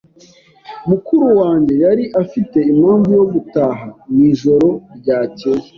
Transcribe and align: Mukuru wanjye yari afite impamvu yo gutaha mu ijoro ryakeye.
Mukuru 0.89 1.25
wanjye 1.39 1.73
yari 1.83 2.03
afite 2.21 2.57
impamvu 2.71 3.09
yo 3.19 3.25
gutaha 3.33 3.85
mu 4.11 4.19
ijoro 4.31 4.67
ryakeye. 4.99 5.67